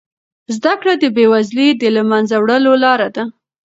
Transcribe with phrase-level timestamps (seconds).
[0.55, 3.23] زده کړه د بې وزلۍ د له منځه وړلو لاره ده.